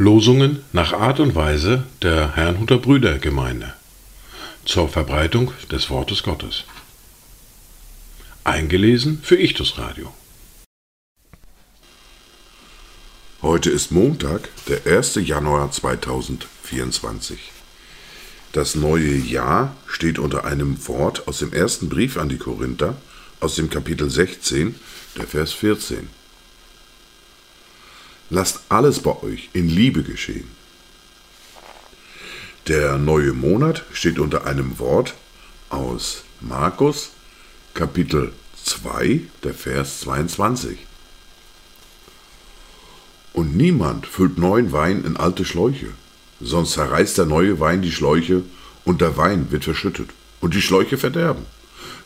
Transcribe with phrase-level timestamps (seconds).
[0.00, 3.74] Losungen nach Art und Weise der Herrnhuter Brüdergemeinde
[4.64, 6.64] zur Verbreitung des Wortes Gottes.
[8.42, 10.10] Eingelesen für Ichtus Radio.
[13.42, 15.16] Heute ist Montag, der 1.
[15.16, 17.38] Januar 2024.
[18.52, 22.96] Das neue Jahr steht unter einem Wort aus dem ersten Brief an die Korinther,
[23.40, 24.76] aus dem Kapitel 16,
[25.18, 26.08] der Vers 14.
[28.32, 30.48] Lasst alles bei euch in Liebe geschehen.
[32.68, 35.14] Der neue Monat steht unter einem Wort
[35.68, 37.10] aus Markus
[37.74, 40.78] Kapitel 2, der Vers 22.
[43.32, 45.88] Und niemand füllt neuen Wein in alte Schläuche,
[46.40, 48.44] sonst zerreißt der neue Wein die Schläuche
[48.84, 50.10] und der Wein wird verschüttet
[50.40, 51.46] und die Schläuche verderben,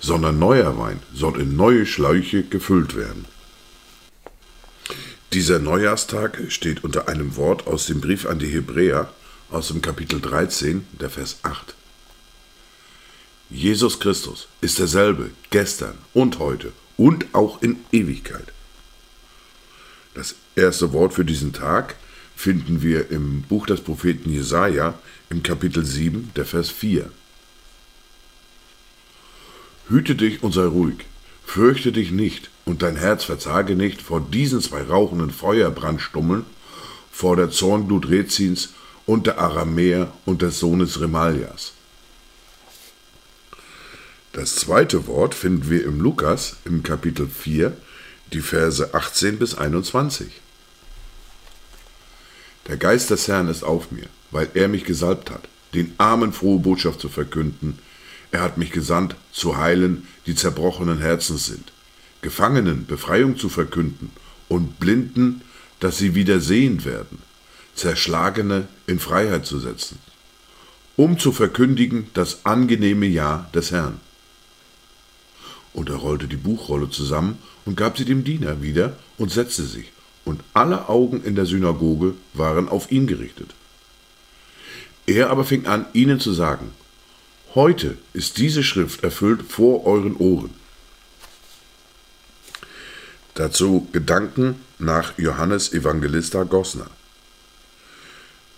[0.00, 3.26] sondern neuer Wein soll in neue Schläuche gefüllt werden.
[5.34, 9.12] Dieser Neujahrstag steht unter einem Wort aus dem Brief an die Hebräer
[9.50, 11.74] aus dem Kapitel 13, der Vers 8.
[13.50, 18.52] Jesus Christus ist derselbe gestern und heute und auch in Ewigkeit.
[20.14, 21.96] Das erste Wort für diesen Tag
[22.36, 24.96] finden wir im Buch des Propheten Jesaja
[25.30, 27.10] im Kapitel 7, der Vers 4.
[29.88, 30.98] Hüte dich und sei ruhig,
[31.46, 36.44] fürchte dich nicht, und dein Herz verzage nicht vor diesen zwei rauchenden Feuerbrandstummeln,
[37.12, 38.70] vor der Zornglut Rezins
[39.06, 41.72] und der Aramäer und des Sohnes Remaljas.
[44.32, 47.76] Das zweite Wort finden wir im Lukas im Kapitel 4,
[48.32, 50.26] die Verse 18 bis 21.
[52.66, 56.58] Der Geist des Herrn ist auf mir, weil er mich gesalbt hat, den Armen frohe
[56.58, 57.78] Botschaft zu verkünden.
[58.34, 61.70] Er hat mich gesandt, zu heilen, die zerbrochenen Herzens sind
[62.20, 64.10] Gefangenen Befreiung zu verkünden
[64.48, 65.42] und Blinden,
[65.78, 67.22] dass sie wieder sehend werden,
[67.76, 70.00] Zerschlagene in Freiheit zu setzen,
[70.96, 74.00] um zu verkündigen das angenehme Ja des Herrn.
[75.72, 79.92] Und er rollte die Buchrolle zusammen und gab sie dem Diener wieder und setzte sich,
[80.24, 83.54] und alle Augen in der Synagoge waren auf ihn gerichtet.
[85.06, 86.72] Er aber fing an, ihnen zu sagen,
[87.54, 90.50] Heute ist diese Schrift erfüllt vor euren Ohren.
[93.34, 96.90] Dazu Gedanken nach Johannes Evangelista Gosner.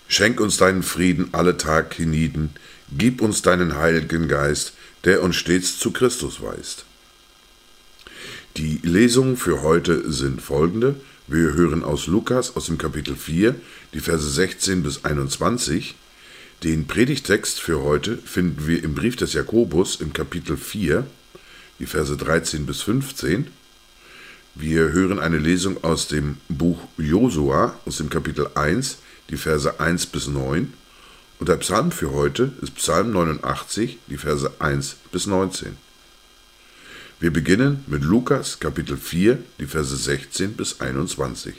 [0.08, 2.54] Schenk uns deinen Frieden alle Tag hienieden,
[2.96, 4.72] gib uns deinen Heiligen Geist,
[5.04, 6.86] der uns stets zu Christus weist.
[8.56, 10.94] Die Lesungen für heute sind folgende.
[11.26, 13.54] Wir hören aus Lukas aus dem Kapitel 4,
[13.92, 15.96] die Verse 16 bis 21.
[16.62, 21.06] Den Predigtext für heute finden wir im Brief des Jakobus im Kapitel 4,
[21.78, 23.48] die Verse 13 bis 15.
[24.54, 28.96] Wir hören eine Lesung aus dem Buch Josua, aus dem Kapitel 1,
[29.28, 30.72] die Verse 1 bis 9.
[31.38, 35.76] Und der Psalm für heute ist Psalm 89, die Verse 1 bis 19.
[37.20, 41.54] Wir beginnen mit Lukas Kapitel 4, die Verse 16 bis 21.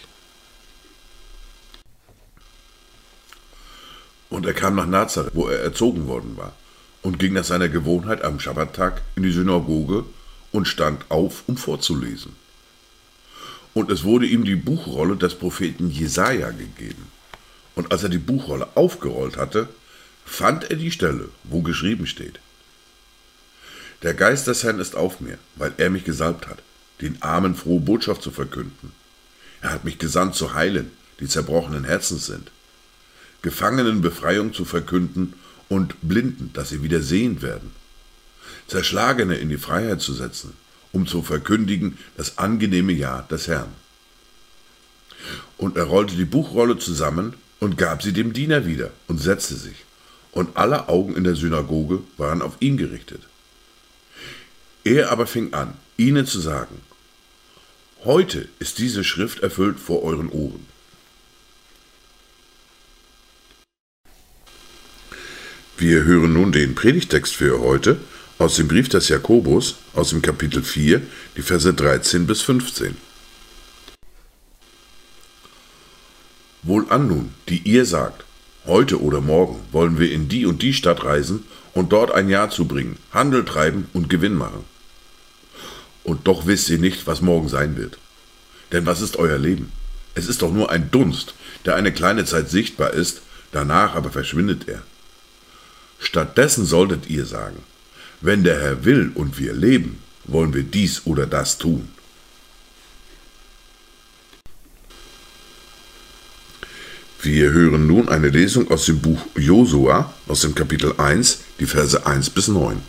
[4.38, 6.54] Und er kam nach Nazareth, wo er erzogen worden war,
[7.02, 10.06] und ging nach seiner Gewohnheit am Schabbattag in die Synagoge
[10.52, 12.34] und stand auf, um vorzulesen
[13.78, 17.12] und es wurde ihm die Buchrolle des Propheten Jesaja gegeben.
[17.76, 19.70] Und als er die Buchrolle aufgerollt hatte,
[20.26, 22.40] fand er die Stelle, wo geschrieben steht:
[24.02, 26.58] Der Geist des Herrn ist auf mir, weil er mich gesalbt hat,
[27.02, 28.94] den Armen frohe Botschaft zu verkünden.
[29.62, 32.50] Er hat mich gesandt zu heilen, die zerbrochenen Herzens sind,
[33.42, 35.34] Gefangenen Befreiung zu verkünden
[35.70, 37.72] und Blinden, dass sie wieder sehen werden,
[38.68, 40.54] Zerschlagene in die Freiheit zu setzen
[40.92, 43.74] um zu verkündigen das angenehme Ja des Herrn.
[45.58, 49.86] Und er rollte die Buchrolle zusammen und gab sie dem Diener wieder und setzte sich,
[50.32, 53.22] und alle Augen in der Synagoge waren auf ihn gerichtet.
[54.84, 56.82] Er aber fing an, ihnen zu sagen,
[58.06, 60.66] Heute ist diese Schrift erfüllt vor euren Ohren.
[65.80, 68.00] Wir hören nun den Predigtext für heute
[68.40, 71.04] aus dem Brief des Jakobus, aus dem Kapitel 4,
[71.36, 72.98] die Verse 13 bis 15.
[76.64, 78.26] Wohlan nun, die ihr sagt,
[78.66, 81.44] heute oder morgen wollen wir in die und die Stadt reisen
[81.76, 84.64] und dort ein Jahr zubringen, Handel treiben und Gewinn machen.
[86.04, 88.00] Und doch wisst ihr nicht, was morgen sein wird.
[88.72, 89.72] Denn was ist euer Leben?
[90.16, 91.36] Es ist doch nur ein Dunst,
[91.66, 93.22] der eine kleine Zeit sichtbar ist,
[93.52, 94.82] danach aber verschwindet er.
[96.00, 97.58] Stattdessen solltet ihr sagen,
[98.22, 101.90] wenn der Herr will und wir leben, wollen wir dies oder das tun.
[107.22, 112.06] Wir hören nun eine Lesung aus dem Buch Josua, aus dem Kapitel 1, die Verse
[112.06, 112.82] 1 bis 9.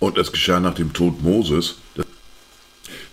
[0.00, 1.76] Und es geschah nach dem Tod Moses,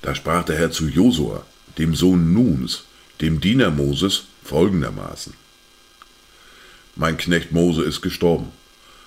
[0.01, 1.45] da sprach der Herr zu Josua,
[1.77, 2.83] dem Sohn Nuns,
[3.21, 5.33] dem Diener Moses, folgendermaßen.
[6.99, 8.47] Mein Knecht Mose ist gestorben.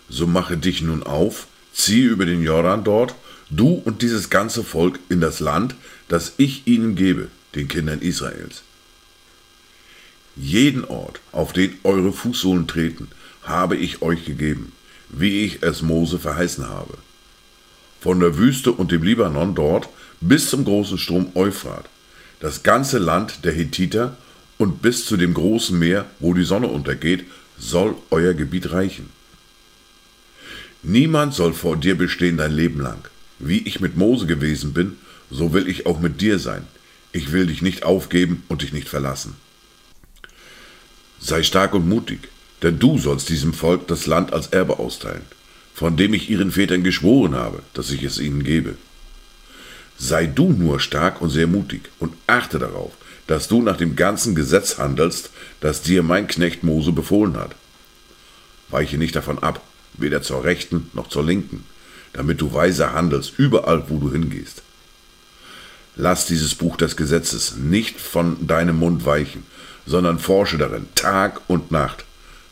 [0.09, 3.17] So mache dich nun auf, ziehe über den Jordan dort,
[3.51, 5.75] du und dieses ganze Volk in das Land,
[6.07, 8.63] das ich ihnen gebe, den Kindern Israels.
[10.37, 13.09] Jeden Ort, auf den eure Fußsohlen treten,
[13.43, 14.73] habe ich euch gegeben,
[15.09, 16.97] wie ich es Mose verheißen habe.
[18.01, 19.89] Von der Wüste und dem Libanon dort
[20.21, 21.87] bis zum großen Strom Euphrat,
[22.39, 24.17] das ganze Land der Hethiter
[24.59, 27.25] und bis zu dem großen Meer, wo die Sonne untergeht,
[27.61, 29.11] soll euer Gebiet reichen.
[30.83, 33.07] Niemand soll vor dir bestehen dein Leben lang.
[33.39, 34.97] Wie ich mit Mose gewesen bin,
[35.31, 36.67] so will ich auch mit dir sein,
[37.13, 39.35] ich will dich nicht aufgeben und dich nicht verlassen.
[41.21, 42.29] Sei stark und mutig,
[42.63, 45.23] denn du sollst diesem Volk das Land als Erbe austeilen,
[45.75, 48.77] von dem ich ihren Vätern geschworen habe, dass ich es ihnen gebe.
[49.99, 52.93] Sei du nur stark und sehr mutig und achte darauf,
[53.27, 55.31] dass du nach dem ganzen Gesetz handelst,
[55.61, 57.55] das dir mein Knecht Mose befohlen hat.
[58.71, 59.61] Weiche nicht davon ab,
[59.95, 61.65] weder zur Rechten noch zur Linken,
[62.13, 64.63] damit du weise handelst überall, wo du hingehst.
[65.97, 69.45] Lass dieses Buch des Gesetzes nicht von deinem Mund weichen,
[69.87, 72.05] sondern forsche darin Tag und Nacht,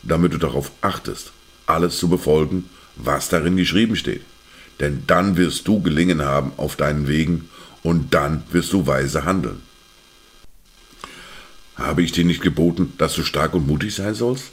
[0.03, 1.33] damit du darauf achtest,
[1.67, 4.23] alles zu befolgen, was darin geschrieben steht.
[4.81, 7.49] Denn dann wirst du gelingen haben auf deinen Wegen
[7.83, 9.63] und dann wirst du weise handeln.
[11.79, 14.51] Habe ich dir nicht geboten, dass du stark und mutig sein sollst?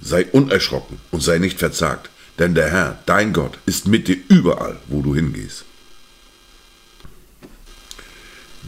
[0.00, 4.78] Sei unerschrocken und sei nicht verzagt, denn der Herr, dein Gott, ist mit dir überall,
[4.88, 5.64] wo du hingehst.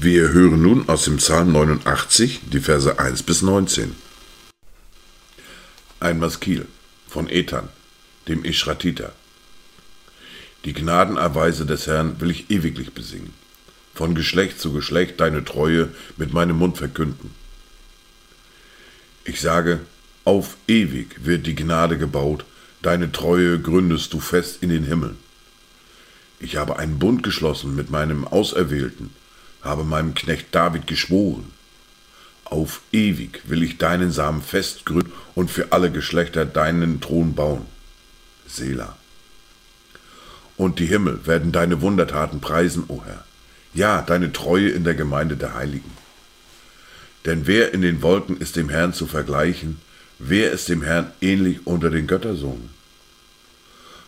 [0.00, 3.96] Wir hören nun aus dem Psalm 89 die Verse 1 bis 19.
[5.98, 6.66] Ein Maskil
[7.08, 7.68] von Ethan,
[8.28, 9.12] dem Ischratiter.
[10.64, 13.34] Die Gnadenerweise des Herrn will ich ewiglich besingen,
[13.92, 17.34] von Geschlecht zu Geschlecht deine Treue mit meinem Mund verkünden.
[19.28, 19.80] Ich sage,
[20.24, 22.46] auf ewig wird die Gnade gebaut,
[22.80, 25.18] deine Treue gründest du fest in den Himmeln.
[26.40, 29.10] Ich habe einen Bund geschlossen mit meinem Auserwählten,
[29.60, 31.52] habe meinem Knecht David geschworen.
[32.46, 37.66] Auf ewig will ich deinen Samen festgründen und für alle Geschlechter deinen Thron bauen.
[38.46, 38.96] Selah.
[40.56, 43.26] Und die Himmel werden deine Wundertaten preisen, o Herr.
[43.74, 45.97] Ja, deine Treue in der Gemeinde der Heiligen.
[47.28, 49.76] Denn wer in den Wolken ist dem Herrn zu vergleichen?
[50.18, 52.70] Wer ist dem Herrn ähnlich unter den Göttersohnen?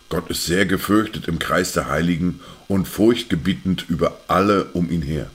[0.09, 5.29] Gott ist sehr gefürchtet im Kreis der Heiligen und furchtgebietend über alle um ihn her.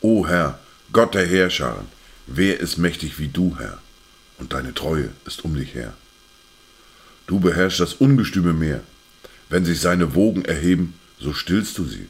[0.00, 0.58] O Herr,
[0.92, 1.84] Gott der Herrscher,
[2.26, 3.78] wer ist mächtig wie du, Herr?
[4.38, 5.94] Und deine Treue ist um dich her.
[7.28, 8.80] Du beherrschst das ungestüme Meer.
[9.48, 12.08] Wenn sich seine Wogen erheben, so stillst du sie.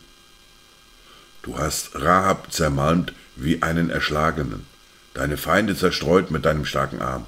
[1.43, 4.67] Du hast Rahab zermalmt wie einen Erschlagenen,
[5.14, 7.25] deine Feinde zerstreut mit deinem starken Arm.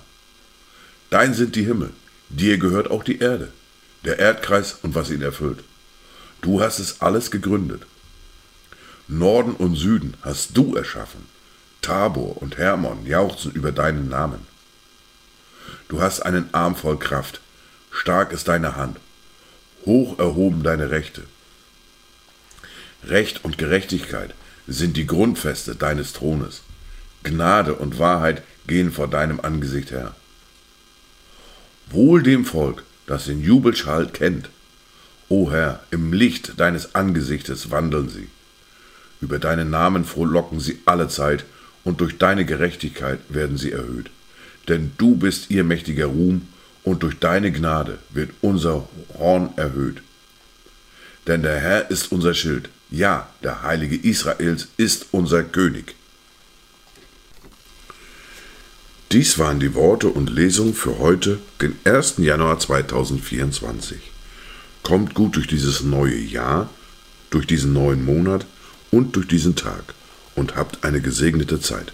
[1.08, 1.90] Dein sind die Himmel,
[2.28, 3.52] dir gehört auch die Erde,
[4.04, 5.60] der Erdkreis und was ihn erfüllt.
[6.40, 7.82] Du hast es alles gegründet.
[9.06, 11.26] Norden und Süden hast du erschaffen.
[11.82, 14.46] Tabor und Hermon jauchzen über deinen Namen.
[15.88, 17.40] Du hast einen Arm voll Kraft,
[17.90, 18.98] stark ist deine Hand,
[19.86, 21.22] hoch erhoben deine Rechte.
[23.04, 24.34] Recht und Gerechtigkeit
[24.70, 26.62] sind die Grundfeste deines Thrones.
[27.24, 30.14] Gnade und Wahrheit gehen vor deinem Angesicht her.
[31.90, 34.48] Wohl dem Volk, das den Jubelschall kennt.
[35.28, 38.28] O Herr, im Licht deines Angesichtes wandeln sie.
[39.20, 41.44] Über deinen Namen frohlocken sie alle Zeit,
[41.82, 44.10] und durch deine Gerechtigkeit werden sie erhöht.
[44.68, 46.46] Denn du bist ihr mächtiger Ruhm,
[46.84, 50.02] und durch deine Gnade wird unser Horn erhöht.
[51.26, 55.94] Denn der Herr ist unser Schild, ja, der Heilige Israels ist unser König.
[59.12, 62.14] Dies waren die Worte und Lesungen für heute, den 1.
[62.18, 63.98] Januar 2024.
[64.82, 66.70] Kommt gut durch dieses neue Jahr,
[67.30, 68.46] durch diesen neuen Monat,
[68.90, 69.94] und durch diesen Tag
[70.34, 71.92] und habt eine gesegnete Zeit.